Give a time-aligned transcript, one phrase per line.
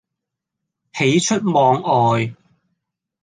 [0.95, 2.33] 喜出望外